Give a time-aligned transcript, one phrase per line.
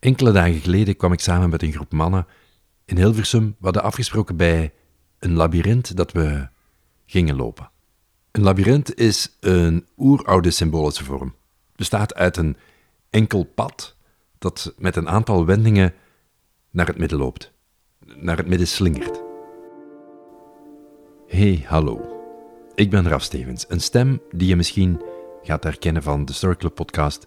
[0.00, 2.26] Enkele dagen geleden kwam ik samen met een groep mannen
[2.84, 3.46] in Hilversum.
[3.58, 4.72] We hadden afgesproken bij
[5.18, 6.48] een labyrint dat we
[7.06, 7.70] gingen lopen.
[8.30, 11.34] Een labyrint is een oeroude symbolische vorm.
[11.76, 12.56] Bestaat uit een
[13.10, 13.96] enkel pad
[14.38, 15.94] dat met een aantal wendingen
[16.70, 17.52] naar het midden loopt,
[18.16, 19.22] naar het midden slingert.
[21.26, 22.18] Hey, hallo.
[22.74, 25.02] Ik ben Raf Stevens, een stem die je misschien
[25.42, 27.26] gaat herkennen van de Story Club podcast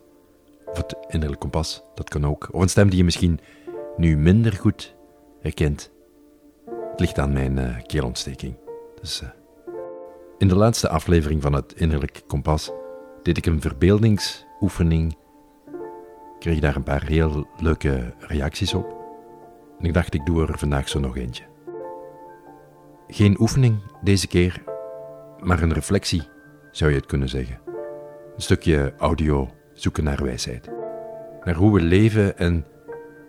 [0.73, 2.49] of het innerlijk kompas, dat kan ook.
[2.51, 3.39] Of een stem die je misschien
[3.97, 4.95] nu minder goed
[5.41, 5.91] herkent.
[6.91, 8.55] Het ligt aan mijn uh, keelontsteking.
[9.01, 9.29] Dus, uh,
[10.38, 12.71] in de laatste aflevering van het innerlijk kompas
[13.23, 15.17] deed ik een verbeeldingsoefening.
[16.39, 19.01] Kreeg daar een paar heel leuke reacties op.
[19.79, 21.43] En ik dacht, ik doe er vandaag zo nog eentje.
[23.07, 24.63] Geen oefening deze keer,
[25.40, 26.23] maar een reflectie,
[26.71, 27.59] zou je het kunnen zeggen.
[28.35, 30.70] Een stukje audio zoeken naar wijsheid.
[31.44, 32.66] Naar hoe we leven en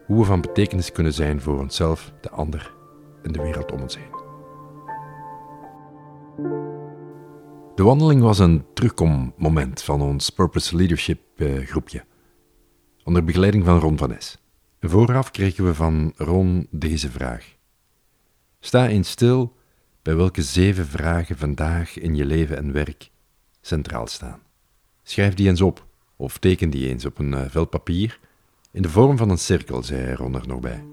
[0.07, 2.75] hoe we van betekenis kunnen zijn voor onszelf, de ander
[3.23, 4.23] en de wereld om ons heen.
[7.75, 12.05] De wandeling was een terugkommoment van ons Purpose Leadership eh, groepje,
[13.05, 14.39] onder begeleiding van Ron van Es.
[14.81, 17.57] Vooraf kregen we van Ron deze vraag.
[18.61, 19.57] Sta eens stil
[20.03, 23.11] bij welke zeven vragen vandaag in je leven en werk
[23.61, 24.41] centraal staan.
[25.03, 25.87] Schrijf die eens op
[26.17, 28.19] of teken die eens op een uh, vel papier
[28.75, 30.85] in de vorm van een cirkel, zei Ron er nog bij.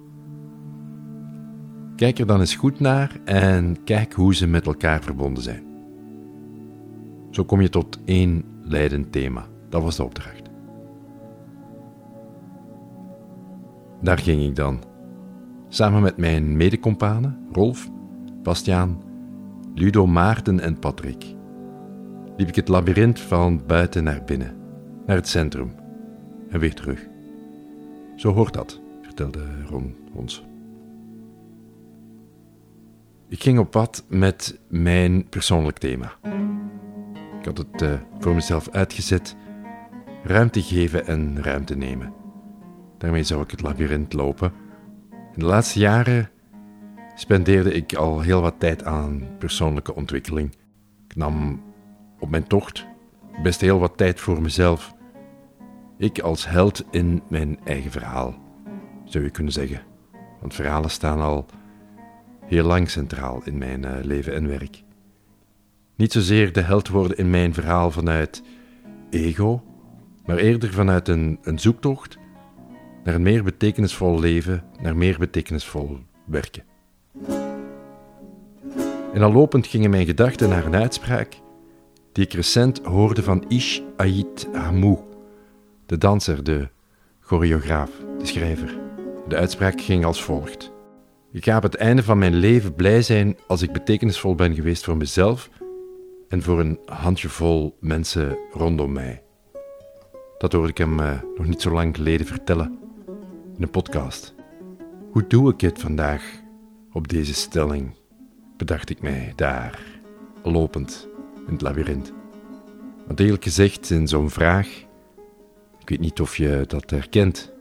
[1.95, 5.63] Kijk er dan eens goed naar en kijk hoe ze met elkaar verbonden zijn.
[7.31, 9.47] Zo kom je tot één leidend thema.
[9.69, 10.41] Dat was de opdracht.
[14.01, 14.83] Daar ging ik dan.
[15.69, 17.89] Samen met mijn medecompanen, Rolf,
[18.43, 19.01] Bastiaan,
[19.75, 21.35] Ludo, Maarten en Patrick,
[22.37, 24.60] liep ik het labyrint van buiten naar binnen
[25.05, 25.75] naar het centrum
[26.49, 27.07] en weer terug.
[28.15, 30.45] Zo hoort dat, vertelde Ron ons.
[33.27, 36.13] Ik ging op pad met mijn persoonlijk thema.
[37.39, 39.35] Ik had het uh, voor mezelf uitgezet:
[40.23, 42.13] ruimte geven en ruimte nemen.
[42.97, 44.53] Daarmee zou ik het labyrint lopen.
[45.11, 46.29] In de laatste jaren
[47.15, 50.55] spendeerde ik al heel wat tijd aan persoonlijke ontwikkeling.
[51.07, 51.63] Ik nam
[52.19, 52.89] op mijn tocht
[53.43, 54.93] best heel wat tijd voor mezelf.
[56.01, 58.35] Ik als held in mijn eigen verhaal,
[59.05, 59.81] zou je kunnen zeggen.
[60.39, 61.45] Want verhalen staan al
[62.45, 64.83] heel lang centraal in mijn uh, leven en werk.
[65.95, 68.43] Niet zozeer de held worden in mijn verhaal vanuit
[69.09, 69.63] ego,
[70.25, 72.17] maar eerder vanuit een, een zoektocht
[73.03, 76.63] naar een meer betekenisvol leven, naar meer betekenisvol werken.
[79.13, 81.39] En al lopend gingen mijn gedachten naar een uitspraak
[82.11, 85.10] die ik recent hoorde van Ish Ait Hamou,
[85.91, 86.69] de danser, de
[87.19, 88.79] choreograaf, de schrijver.
[89.27, 90.71] De uitspraak ging als volgt.
[91.31, 94.83] Ik ga op het einde van mijn leven blij zijn als ik betekenisvol ben geweest
[94.83, 95.49] voor mezelf
[96.27, 99.23] en voor een handjevol mensen rondom mij.
[100.37, 102.79] Dat hoorde ik hem uh, nog niet zo lang geleden vertellen
[103.55, 104.33] in een podcast.
[105.11, 106.23] Hoe doe ik het vandaag
[106.91, 107.95] op deze stelling?
[108.57, 109.79] Bedacht ik mij daar,
[110.43, 111.07] lopend
[111.47, 112.13] in het labyrint.
[113.07, 114.89] Want eerlijk gezegd, in zo'n vraag
[115.91, 117.51] weet niet of je dat herkent.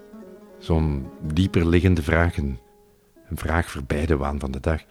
[0.59, 2.59] Zo'n dieper liggende vraag, een,
[3.35, 4.83] vraag voorbij de waan van de dag.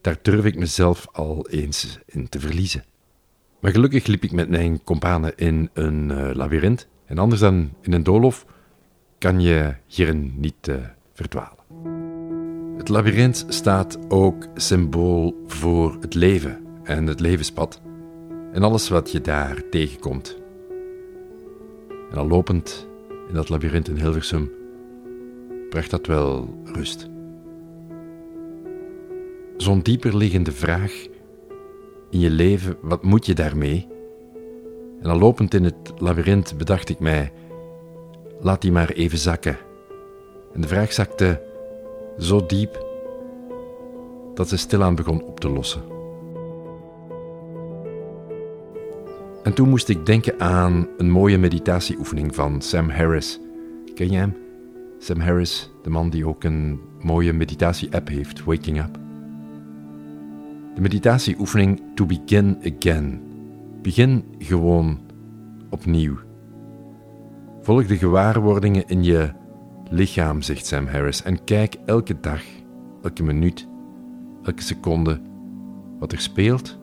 [0.00, 2.84] Daar durf ik mezelf al eens in te verliezen.
[3.60, 6.88] Maar gelukkig liep ik met mijn kompanen in een uh, labyrint.
[7.06, 8.46] En anders dan in een doolhof
[9.18, 10.76] kan je hierin niet uh,
[11.12, 11.64] verdwalen.
[12.76, 17.80] Het labyrint staat ook symbool voor het leven en het levenspad.
[18.52, 20.42] En alles wat je daar tegenkomt.
[22.10, 22.88] En al lopend
[23.28, 24.50] in dat labyrint in Hilversum
[25.70, 27.08] bracht dat wel rust.
[29.56, 31.06] Zo'n dieper liggende vraag
[32.10, 33.88] in je leven, wat moet je daarmee?
[35.02, 37.32] En al lopend in het labyrint bedacht ik mij,
[38.40, 39.56] laat die maar even zakken.
[40.52, 41.42] En de vraag zakte
[42.18, 42.86] zo diep
[44.34, 45.93] dat ze stilaan begon op te lossen.
[49.44, 53.40] En toen moest ik denken aan een mooie meditatieoefening van Sam Harris.
[53.94, 54.36] Ken je hem?
[54.98, 58.98] Sam Harris, de man die ook een mooie meditatie-app heeft, Waking Up.
[60.74, 63.20] De meditatieoefening To Begin Again.
[63.82, 64.98] Begin gewoon
[65.70, 66.16] opnieuw.
[67.60, 69.30] Volg de gewaarwordingen in je
[69.90, 72.42] lichaam, zegt Sam Harris, en kijk elke dag,
[73.02, 73.66] elke minuut,
[74.42, 75.20] elke seconde
[75.98, 76.78] wat er speelt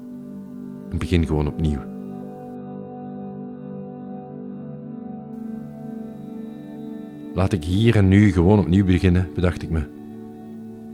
[0.90, 1.91] en begin gewoon opnieuw.
[7.34, 9.88] Laat ik hier en nu gewoon opnieuw beginnen, bedacht ik me.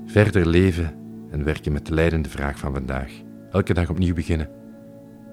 [0.06, 0.94] Verder leven
[1.32, 3.12] en werken met de leidende vraag van vandaag.
[3.52, 4.50] Elke dag opnieuw beginnen.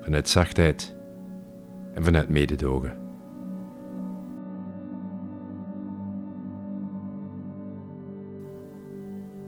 [0.01, 0.97] Vanuit zachtheid
[1.95, 2.97] en vanuit mededogen.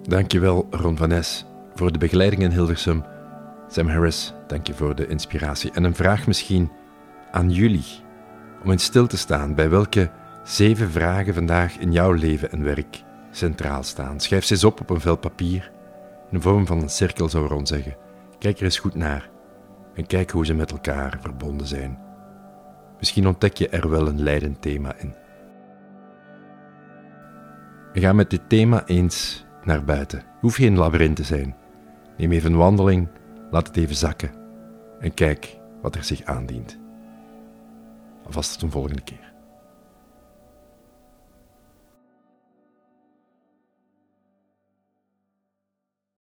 [0.02, 3.04] Dankjewel Ron van Nes voor de begeleiding in Hilversum.
[3.68, 5.70] Sam Harris, dank je voor de inspiratie.
[5.70, 6.70] En een vraag misschien
[7.30, 7.84] aan jullie.
[8.64, 10.10] Om in stil te staan bij welke
[10.46, 14.20] zeven vragen vandaag in jouw leven en werk centraal staan.
[14.20, 15.72] Schrijf ze eens op op een vel papier.
[16.30, 17.96] In de vorm van een cirkel zou Ron zeggen.
[18.38, 19.30] Kijk er eens goed naar.
[19.94, 21.98] En kijk hoe ze met elkaar verbonden zijn.
[22.98, 25.14] Misschien ontdek je er wel een leidend thema in.
[27.92, 30.22] We gaan met dit thema eens naar buiten.
[30.40, 31.56] Hoef geen labyrint te zijn.
[32.16, 33.08] Neem even een wandeling,
[33.50, 34.30] laat het even zakken
[35.00, 36.78] en kijk wat er zich aandient.
[38.24, 39.35] Alvast tot een volgende keer.